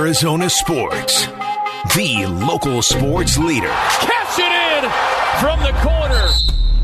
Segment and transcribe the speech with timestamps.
[0.00, 1.26] Arizona sports.
[1.94, 3.68] The local sports leader.
[3.68, 4.90] Catch it in
[5.38, 6.26] from the corner.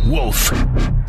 [0.05, 0.53] Wolf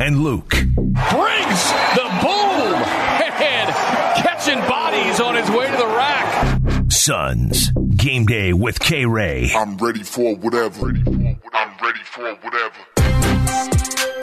[0.00, 0.48] and Luke.
[0.48, 1.60] Brings
[1.98, 3.68] the boom and
[4.16, 6.62] catching bodies on his way to the rack.
[6.90, 7.72] Suns.
[7.96, 9.50] Game day with K Ray.
[9.54, 10.86] I'm ready for whatever.
[10.86, 14.17] I'm ready for whatever.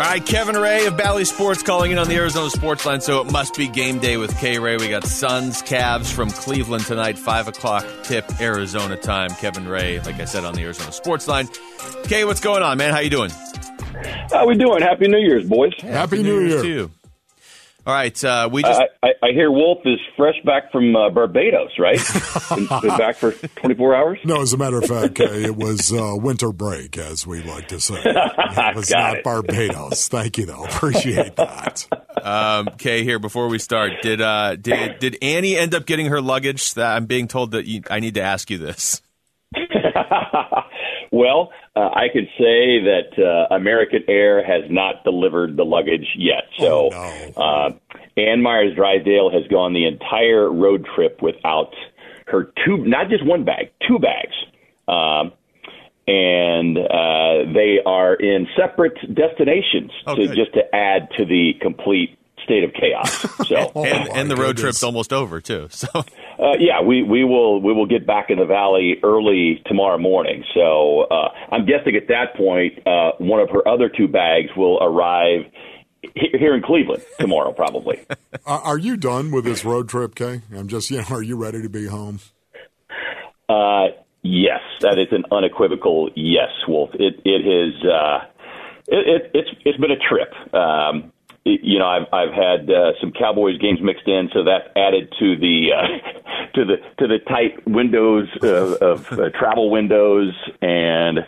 [0.00, 3.20] All right, Kevin Ray of Bally Sports calling in on the Arizona Sports Line, so
[3.20, 4.78] it must be game day with K Ray.
[4.78, 9.28] We got Suns, Cavs from Cleveland tonight, 5 o'clock tip Arizona time.
[9.28, 11.48] Kevin Ray, like I said, on the Arizona Sports Line.
[12.04, 12.94] K, what's going on, man?
[12.94, 13.30] How you doing?
[14.30, 14.80] How we doing?
[14.80, 15.74] Happy New Year's, boys.
[15.82, 16.62] Happy New Year.
[16.62, 16.90] to you.
[17.86, 21.08] All right, uh, we just I, I, I hear Wolf is fresh back from uh,
[21.08, 21.98] Barbados, right?
[22.50, 24.18] been, been back for 24 hours?
[24.24, 27.68] No, as a matter of fact, Kay, it was uh, winter break, as we like
[27.68, 28.02] to say.
[28.60, 29.24] It was not it.
[29.24, 30.08] Barbados.
[30.08, 30.64] Thank you, though.
[30.64, 31.86] Appreciate that.
[32.22, 33.92] um, Kay here before we start.
[34.02, 36.74] Did uh, did did Annie end up getting her luggage?
[36.74, 39.00] That I'm being told that you, I need to ask you this.
[41.20, 46.44] Well, uh, I could say that uh, American Air has not delivered the luggage yet.
[46.58, 47.42] So, Oh, no.
[47.42, 47.70] uh,
[48.16, 51.74] Ann Meyers Drysdale has gone the entire road trip without
[52.28, 54.34] her two, not just one bag, two bags.
[54.88, 55.32] Um,
[56.06, 60.36] and uh, they are in separate destinations Oh, to good.
[60.36, 62.16] just to add to the complete
[62.50, 63.10] state of chaos.
[63.46, 64.62] So, Oh, and and the road goodness.
[64.62, 65.68] trip's almost over too.
[65.70, 65.86] So
[66.38, 70.42] Uh, yeah, we, we will we will get back in the valley early tomorrow morning.
[70.54, 74.78] So uh, I'm guessing at that point, uh, one of her other two bags will
[74.82, 75.42] arrive
[76.14, 78.00] here in Cleveland tomorrow, probably.
[78.46, 80.40] Are are you done with this road trip, Kay?
[80.56, 82.20] I'm just, you know, are you ready to be home?
[83.48, 83.88] Uh,
[84.22, 86.90] yes, that is an unequivocal yes, Wolf.
[86.94, 87.74] It it is.
[87.84, 88.18] Uh,
[88.88, 90.32] it, it, it's it's been a trip.
[90.54, 91.12] Um, it-
[91.44, 95.36] you know, I've I've had uh, some Cowboys games mixed in, so that added to
[95.36, 101.20] the uh, to the to the tight windows of, of uh, travel windows and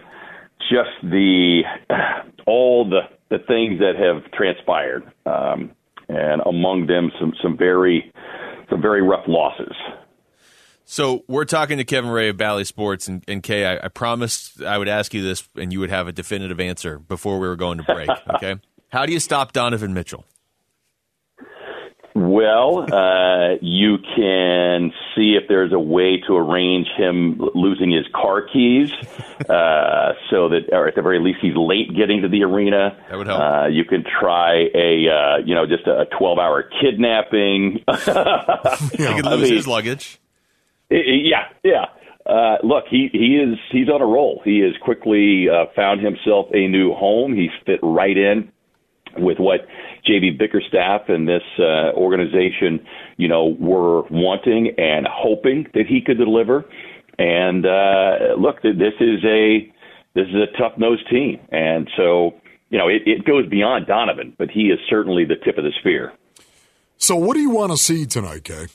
[0.70, 1.62] just the
[2.46, 3.00] all the
[3.30, 5.72] the things that have transpired, um,
[6.08, 8.12] and among them some some very
[8.68, 9.74] some very rough losses.
[10.84, 14.62] So we're talking to Kevin Ray of Bally Sports, and, and Kay, I, I promised
[14.62, 17.56] I would ask you this, and you would have a definitive answer before we were
[17.56, 18.10] going to break.
[18.34, 18.56] Okay,
[18.92, 20.24] how do you stop Donovan Mitchell?
[22.14, 28.42] Well, uh, you can see if there's a way to arrange him losing his car
[28.42, 28.92] keys,
[29.48, 32.98] uh, so that, or at the very least, he's late getting to the arena.
[33.08, 33.40] That would help.
[33.40, 37.82] Uh, you can try a, uh, you know, just a 12-hour kidnapping.
[37.88, 40.20] He could I lose mean- his luggage.
[40.90, 41.86] yeah, yeah.
[42.26, 44.40] Uh, look, he he is he's on a roll.
[44.44, 47.34] He has quickly uh, found himself a new home.
[47.34, 48.51] He's fit right in
[49.18, 49.66] with what
[50.08, 52.84] JB Bickerstaff and this uh, organization,
[53.16, 56.64] you know, were wanting and hoping that he could deliver.
[57.18, 59.72] And uh, look, this is a
[60.14, 62.34] this is a tough nosed team, and so
[62.70, 65.72] you know it, it goes beyond Donovan, but he is certainly the tip of the
[65.80, 66.12] spear.
[66.96, 68.66] So, what do you want to see tonight, Kay?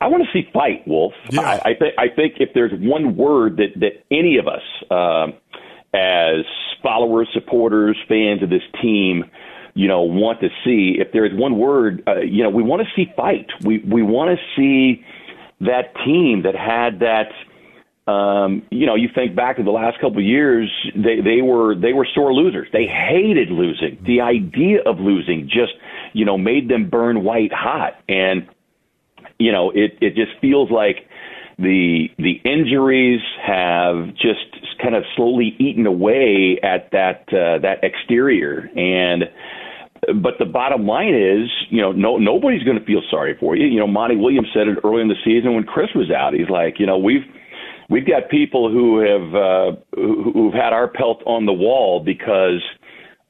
[0.00, 1.12] I want to see fight, Wolf.
[1.30, 1.40] Yeah.
[1.40, 5.34] I, I think I think if there's one word that that any of us, um,
[5.92, 6.44] as
[6.82, 9.24] followers, supporters, fans of this team,
[9.74, 12.82] you know, want to see, if there is one word, uh, you know, we want
[12.82, 13.46] to see fight.
[13.64, 15.04] We we want to see
[15.60, 17.30] that team that had that.
[18.10, 21.74] Um, you know, you think back to the last couple of years, they, they were
[21.74, 22.66] they were sore losers.
[22.72, 24.02] They hated losing.
[24.06, 25.74] The idea of losing just,
[26.14, 28.00] you know, made them burn white hot.
[28.08, 28.48] And
[29.38, 31.06] you know, it it just feels like
[31.58, 34.46] the the injuries have just
[34.80, 39.24] kind of slowly eaten away at that uh, that exterior and
[40.22, 43.66] but the bottom line is, you know, no nobody's going to feel sorry for you.
[43.66, 46.34] You know, Monty Williams said it early in the season when Chris was out.
[46.34, 47.24] He's like, you know, we've
[47.90, 52.62] we've got people who have uh, who, who've had our pelt on the wall because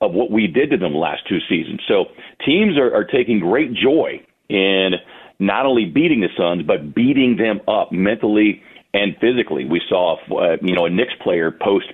[0.01, 1.81] of what we did to them the last two seasons.
[1.89, 2.07] So
[2.45, 4.93] teams are, are taking great joy in
[5.39, 8.63] not only beating the Suns but beating them up mentally
[8.95, 9.65] and physically.
[9.65, 11.87] We saw, uh, you know, a Knicks player post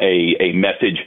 [0.00, 0.98] a a message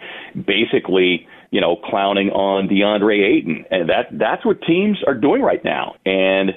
[0.45, 3.65] basically you know clowning on DeAndre Ayton.
[3.71, 5.95] And that that's what teams are doing right now.
[6.05, 6.51] And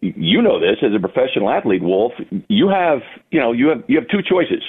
[0.00, 2.12] you know this as a professional athlete Wolf
[2.48, 3.00] you have
[3.30, 4.62] you know you have you have two choices.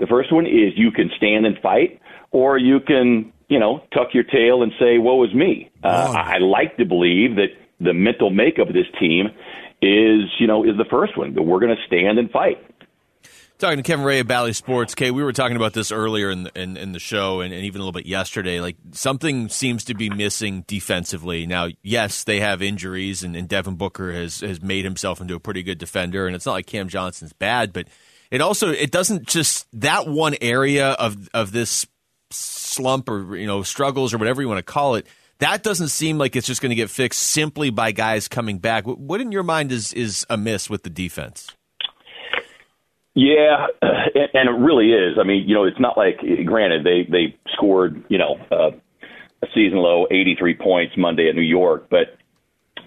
[0.00, 4.08] The first one is you can stand and fight or you can you know tuck
[4.14, 5.70] your tail and say woe is me.
[5.82, 7.48] Uh, I like to believe that
[7.84, 9.26] the mental makeup of this team
[9.82, 12.58] is you know is the first one that we're going to stand and fight
[13.56, 14.96] Talking to Kevin Ray of Bally Sports.
[14.96, 17.64] Kay, we were talking about this earlier in the, in, in the show and, and
[17.64, 18.60] even a little bit yesterday.
[18.60, 21.46] Like something seems to be missing defensively.
[21.46, 25.40] Now, yes, they have injuries, and, and Devin Booker has has made himself into a
[25.40, 26.26] pretty good defender.
[26.26, 27.86] And it's not like Cam Johnson's bad, but
[28.32, 31.86] it also it doesn't just that one area of of this
[32.32, 35.06] slump or you know struggles or whatever you want to call it.
[35.38, 38.84] That doesn't seem like it's just going to get fixed simply by guys coming back.
[38.84, 41.54] What in your mind is is amiss with the defense?
[43.14, 45.18] Yeah, and it really is.
[45.20, 46.18] I mean, you know, it's not like.
[46.44, 48.70] Granted, they they scored, you know, uh,
[49.42, 52.16] a season low 83 points Monday at New York, but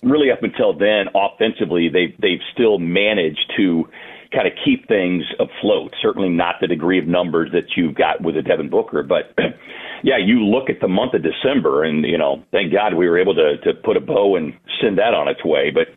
[0.03, 3.87] really up until then, offensively, they they've still managed to
[4.37, 5.93] kind of keep things afloat.
[5.99, 9.33] Certainly not the degree of numbers that you've got with a Devin Booker, but
[10.03, 13.17] yeah, you look at the month of December, and you know, thank God we were
[13.17, 15.71] able to to put a bow and send that on its way.
[15.71, 15.87] But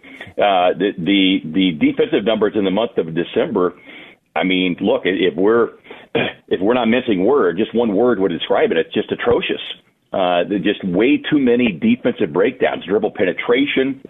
[0.43, 3.75] uh, the the the defensive numbers in the month of December.
[4.35, 5.71] I mean, look, if we're
[6.49, 8.79] if we're not missing word, just one word would describe it.
[8.79, 9.61] It's just atrocious.
[10.13, 14.03] Uh, just way too many defensive breakdowns, dribble penetration,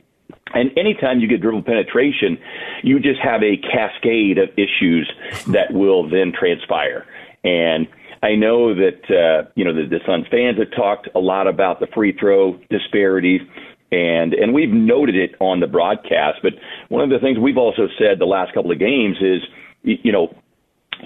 [0.55, 2.39] and anytime you get dribble penetration,
[2.83, 5.11] you just have a cascade of issues
[5.49, 7.07] that will then transpire.
[7.45, 7.89] And
[8.23, 11.81] I know that uh, you know the, the Suns fans have talked a lot about
[11.81, 13.41] the free throw disparities,
[13.91, 16.39] and and we've noted it on the broadcast.
[16.43, 16.53] But
[16.89, 19.41] one of the things we've also said the last couple of games is,
[19.83, 20.35] you know,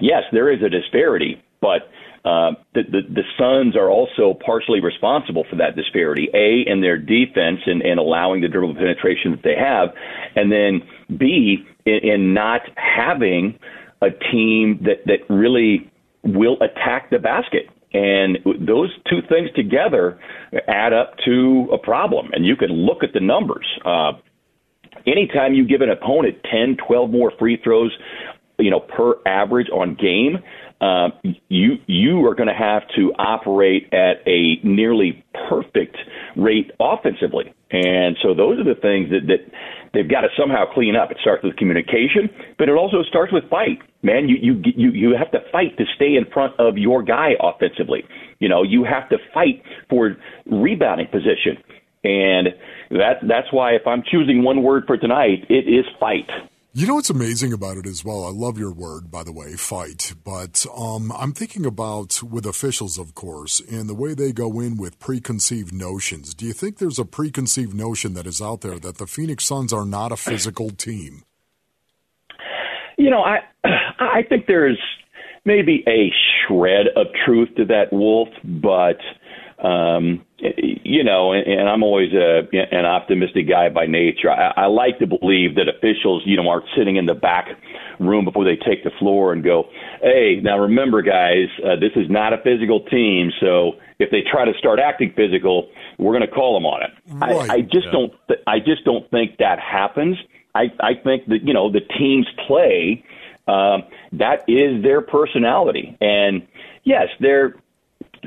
[0.00, 1.88] yes, there is a disparity, but
[2.24, 6.28] uh, the, the, the Suns are also partially responsible for that disparity.
[6.32, 9.90] A, in their defense and, and allowing the dribble penetration that they have,
[10.34, 10.82] and then
[11.18, 13.58] B, in, in not having
[14.00, 15.90] a team that, that really
[16.22, 17.68] will attack the basket.
[17.92, 20.18] And those two things together
[20.66, 22.30] add up to a problem.
[22.32, 23.66] And you can look at the numbers.
[23.84, 24.12] Uh,
[25.06, 27.92] anytime you give an opponent 10, 12 more free throws,
[28.58, 30.38] you know, per average on game,
[30.84, 31.08] uh,
[31.48, 35.96] you you are going to have to operate at a nearly perfect
[36.36, 39.50] rate offensively, and so those are the things that that
[39.94, 41.10] they've got to somehow clean up.
[41.10, 42.28] It starts with communication,
[42.58, 43.78] but it also starts with fight.
[44.02, 47.30] Man, you you you you have to fight to stay in front of your guy
[47.40, 48.04] offensively.
[48.40, 51.56] You know, you have to fight for rebounding position,
[52.04, 52.48] and
[52.90, 56.28] that that's why if I'm choosing one word for tonight, it is fight.
[56.76, 58.26] You know what's amazing about it as well?
[58.26, 60.12] I love your word, by the way, fight.
[60.24, 64.76] But um, I'm thinking about with officials, of course, and the way they go in
[64.76, 66.34] with preconceived notions.
[66.34, 69.72] Do you think there's a preconceived notion that is out there that the Phoenix Suns
[69.72, 71.22] are not a physical team?
[72.98, 73.38] You know, I
[74.00, 74.82] I think there's
[75.44, 76.10] maybe a
[76.48, 78.98] shred of truth to that, Wolf, but
[79.64, 80.22] um,
[80.84, 84.30] you know, and, and I'm always a, an optimistic guy by nature.
[84.30, 87.48] I, I like to believe that officials, you know, aren't sitting in the back
[87.98, 89.64] room before they take the floor and go,
[90.02, 94.44] "Hey, now remember, guys, uh, this is not a physical team, so if they try
[94.44, 97.50] to start acting physical, we're going to call them on it." Right.
[97.50, 97.92] I, I just yeah.
[97.92, 98.12] don't.
[98.28, 100.18] Th- I just don't think that happens.
[100.54, 103.02] I, I think that you know the teams play.
[103.46, 103.78] Uh,
[104.12, 106.46] that is their personality, and
[106.84, 107.54] yes, they're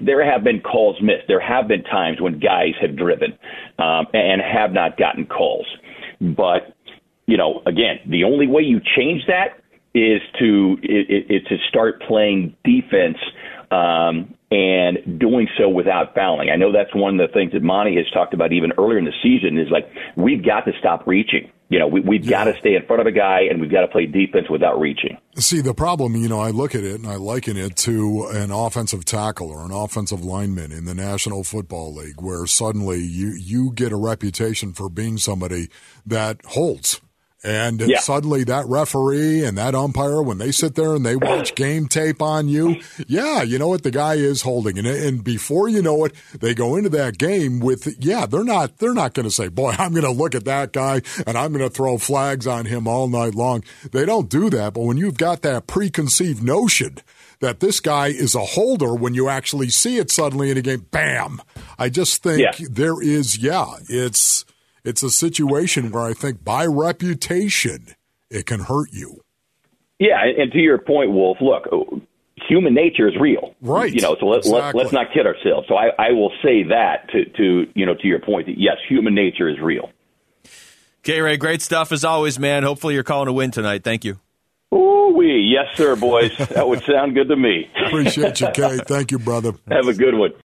[0.03, 1.27] there have been calls missed.
[1.27, 3.37] There have been times when guys have driven
[3.79, 5.67] um, and have not gotten calls.
[6.19, 6.75] But
[7.25, 9.59] you know, again, the only way you change that
[9.93, 13.17] is to is to start playing defense
[13.71, 16.49] um, and doing so without fouling.
[16.49, 19.05] I know that's one of the things that Monty has talked about even earlier in
[19.05, 21.51] the season is like we've got to stop reaching.
[21.69, 22.45] You know, we, we've yeah.
[22.45, 24.79] got to stay in front of a guy and we've got to play defense without
[24.79, 25.17] reaching.
[25.35, 28.51] See, the problem, you know, I look at it and I liken it to an
[28.51, 33.73] offensive tackle or an offensive lineman in the National Football League where suddenly you, you
[33.73, 35.67] get a reputation for being somebody
[36.05, 37.01] that holds
[37.43, 37.99] and yeah.
[37.99, 42.21] suddenly that referee and that umpire, when they sit there and they watch game tape
[42.21, 43.83] on you, yeah, you know what?
[43.83, 44.77] The guy is holding.
[44.77, 48.79] And, and before you know it, they go into that game with, yeah, they're not,
[48.79, 51.53] they're not going to say, boy, I'm going to look at that guy and I'm
[51.53, 53.63] going to throw flags on him all night long.
[53.91, 54.73] They don't do that.
[54.73, 56.97] But when you've got that preconceived notion
[57.39, 60.87] that this guy is a holder, when you actually see it suddenly in a game,
[60.89, 61.39] bam.
[61.77, 62.67] I just think yeah.
[62.67, 64.43] there is, yeah, it's,
[64.87, 67.95] it's a situation where I think by reputation
[68.29, 69.21] it can hurt you.
[69.99, 71.67] Yeah, and to your point, Wolf, look,
[72.47, 73.93] human nature is real, right?
[73.93, 74.77] You know, so let, exactly.
[74.77, 75.67] let, us not kid ourselves.
[75.67, 78.77] So I, I will say that to, to you know to your point that yes,
[78.87, 79.89] human nature is real.
[81.03, 82.63] K Ray, great stuff as always, man.
[82.63, 83.83] Hopefully you're calling a win tonight.
[83.83, 84.19] Thank you.
[84.73, 86.35] Ooh wee, yes, sir, boys.
[86.37, 87.69] that would sound good to me.
[87.85, 88.77] Appreciate you, Kay.
[88.77, 89.53] Thank you, brother.
[89.69, 90.31] Have a good one.